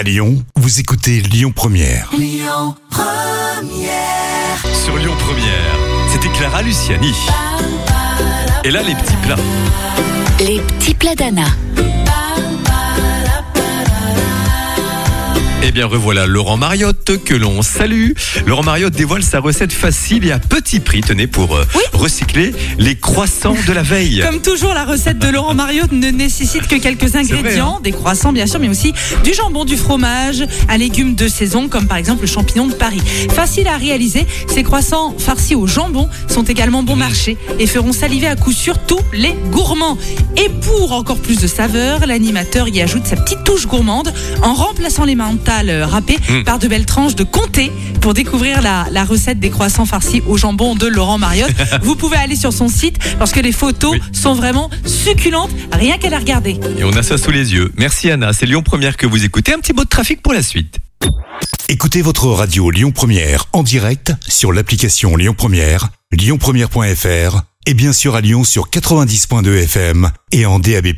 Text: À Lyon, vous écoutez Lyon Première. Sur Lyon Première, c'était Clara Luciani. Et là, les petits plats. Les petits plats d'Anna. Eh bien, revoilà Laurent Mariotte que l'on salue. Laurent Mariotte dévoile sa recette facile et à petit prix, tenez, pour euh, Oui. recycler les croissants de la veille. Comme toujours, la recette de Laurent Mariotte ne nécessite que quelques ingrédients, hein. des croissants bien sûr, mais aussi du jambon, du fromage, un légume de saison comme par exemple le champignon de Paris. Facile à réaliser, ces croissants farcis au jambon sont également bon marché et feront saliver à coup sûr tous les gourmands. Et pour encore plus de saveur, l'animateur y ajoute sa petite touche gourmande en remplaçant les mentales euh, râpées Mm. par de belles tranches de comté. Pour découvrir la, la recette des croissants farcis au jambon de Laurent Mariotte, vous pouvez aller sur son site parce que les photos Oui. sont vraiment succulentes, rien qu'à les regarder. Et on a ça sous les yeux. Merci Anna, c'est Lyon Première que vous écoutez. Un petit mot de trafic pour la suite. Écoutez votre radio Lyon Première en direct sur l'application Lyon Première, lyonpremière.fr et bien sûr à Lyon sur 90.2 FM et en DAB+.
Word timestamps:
À 0.00 0.02
Lyon, 0.02 0.42
vous 0.56 0.80
écoutez 0.80 1.20
Lyon 1.20 1.52
Première. 1.54 2.10
Sur 4.72 4.96
Lyon 4.96 5.12
Première, 5.18 5.76
c'était 6.10 6.30
Clara 6.30 6.62
Luciani. 6.62 7.12
Et 8.64 8.70
là, 8.70 8.80
les 8.82 8.94
petits 8.94 9.16
plats. 9.22 9.36
Les 10.38 10.58
petits 10.62 10.94
plats 10.94 11.14
d'Anna. 11.14 11.44
Eh 15.70 15.72
bien, 15.72 15.86
revoilà 15.86 16.26
Laurent 16.26 16.56
Mariotte 16.56 17.22
que 17.24 17.32
l'on 17.32 17.62
salue. 17.62 18.10
Laurent 18.44 18.64
Mariotte 18.64 18.92
dévoile 18.92 19.22
sa 19.22 19.38
recette 19.38 19.72
facile 19.72 20.26
et 20.26 20.32
à 20.32 20.40
petit 20.40 20.80
prix, 20.80 21.00
tenez, 21.00 21.28
pour 21.28 21.54
euh, 21.54 21.64
Oui. 21.76 21.82
recycler 21.92 22.52
les 22.78 22.96
croissants 22.96 23.54
de 23.68 23.72
la 23.72 23.82
veille. 23.82 24.20
Comme 24.28 24.42
toujours, 24.42 24.74
la 24.74 24.84
recette 24.84 25.20
de 25.20 25.28
Laurent 25.28 25.54
Mariotte 25.54 25.92
ne 25.92 26.08
nécessite 26.10 26.66
que 26.66 26.74
quelques 26.74 27.14
ingrédients, 27.14 27.76
hein. 27.76 27.80
des 27.84 27.92
croissants 27.92 28.32
bien 28.32 28.48
sûr, 28.48 28.58
mais 28.58 28.68
aussi 28.68 28.92
du 29.22 29.32
jambon, 29.32 29.64
du 29.64 29.76
fromage, 29.76 30.44
un 30.68 30.76
légume 30.76 31.14
de 31.14 31.28
saison 31.28 31.68
comme 31.68 31.86
par 31.86 31.98
exemple 31.98 32.22
le 32.22 32.26
champignon 32.26 32.66
de 32.66 32.74
Paris. 32.74 33.00
Facile 33.32 33.68
à 33.68 33.76
réaliser, 33.76 34.26
ces 34.52 34.64
croissants 34.64 35.14
farcis 35.18 35.54
au 35.54 35.68
jambon 35.68 36.08
sont 36.26 36.42
également 36.42 36.82
bon 36.82 36.96
marché 36.96 37.36
et 37.60 37.68
feront 37.68 37.92
saliver 37.92 38.26
à 38.26 38.34
coup 38.34 38.50
sûr 38.52 38.76
tous 38.88 39.02
les 39.12 39.36
gourmands. 39.52 39.96
Et 40.36 40.48
pour 40.48 40.90
encore 40.90 41.18
plus 41.18 41.38
de 41.38 41.46
saveur, 41.46 42.08
l'animateur 42.08 42.66
y 42.66 42.82
ajoute 42.82 43.06
sa 43.06 43.14
petite 43.14 43.44
touche 43.44 43.68
gourmande 43.68 44.12
en 44.42 44.52
remplaçant 44.54 45.04
les 45.04 45.14
mentales 45.14 45.59
euh, 45.68 45.86
râpées 45.86 46.18
Mm. 46.28 46.44
par 46.44 46.58
de 46.58 46.68
belles 46.68 46.86
tranches 46.86 47.14
de 47.14 47.24
comté. 47.24 47.70
Pour 48.00 48.14
découvrir 48.14 48.62
la, 48.62 48.86
la 48.90 49.04
recette 49.04 49.40
des 49.40 49.50
croissants 49.50 49.84
farcis 49.84 50.22
au 50.26 50.36
jambon 50.36 50.74
de 50.74 50.86
Laurent 50.86 51.18
Mariotte, 51.18 51.52
vous 51.82 51.96
pouvez 51.96 52.16
aller 52.16 52.36
sur 52.36 52.52
son 52.52 52.68
site 52.68 52.98
parce 53.18 53.32
que 53.32 53.40
les 53.40 53.52
photos 53.52 53.92
Oui. 53.92 54.00
sont 54.12 54.34
vraiment 54.34 54.70
succulentes, 54.86 55.50
rien 55.72 55.98
qu'à 55.98 56.08
les 56.08 56.16
regarder. 56.16 56.58
Et 56.78 56.84
on 56.84 56.92
a 56.92 57.02
ça 57.02 57.18
sous 57.18 57.30
les 57.30 57.52
yeux. 57.52 57.72
Merci 57.76 58.10
Anna, 58.10 58.32
c'est 58.32 58.46
Lyon 58.46 58.62
Première 58.62 58.96
que 58.96 59.06
vous 59.06 59.24
écoutez. 59.24 59.52
Un 59.52 59.58
petit 59.58 59.72
mot 59.72 59.84
de 59.84 59.88
trafic 59.88 60.22
pour 60.22 60.32
la 60.32 60.42
suite. 60.42 60.78
Écoutez 61.68 62.02
votre 62.02 62.26
radio 62.26 62.70
Lyon 62.70 62.90
Première 62.92 63.46
en 63.52 63.62
direct 63.62 64.12
sur 64.26 64.52
l'application 64.52 65.16
Lyon 65.16 65.34
Première, 65.36 65.88
lyonpremière.fr 66.12 67.42
et 67.66 67.74
bien 67.74 67.92
sûr 67.92 68.14
à 68.16 68.20
Lyon 68.20 68.42
sur 68.44 68.68
90.2 68.70 69.62
FM 69.64 70.10
et 70.32 70.46
en 70.46 70.58
DAB+. 70.58 70.88